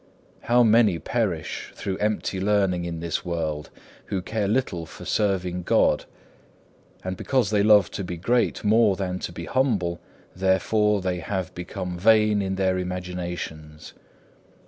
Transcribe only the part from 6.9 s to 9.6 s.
And because they love to be great more than to be